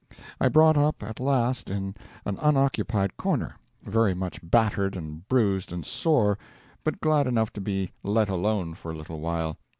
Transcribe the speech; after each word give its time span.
I 0.39 0.49
brought 0.49 0.77
up 0.77 1.03
at 1.03 1.19
last 1.19 1.69
in 1.69 1.93
an 2.25 2.39
unoccupied 2.41 3.17
corner, 3.17 3.53
very 3.83 4.15
much 4.15 4.39
battered 4.41 4.97
and 4.97 5.27
bruised 5.27 5.71
and 5.71 5.85
sore, 5.85 6.39
but 6.83 7.01
glad 7.01 7.27
enough 7.27 7.53
to 7.53 7.61
be 7.61 7.91
let 8.01 8.27
alone 8.27 8.73
for 8.73 8.89
a 8.91 8.97
little 8.97 9.19
while. 9.19 9.59